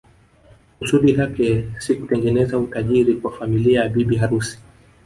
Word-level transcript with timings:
Kusudi 0.79 1.11
lake 1.13 1.67
si 1.79 1.95
kutengeneza 1.95 2.59
utajijri 2.59 3.13
kwa 3.15 3.31
familia 3.37 3.81
ya 3.81 3.89
bibi 3.89 4.15
harusi 4.15 4.59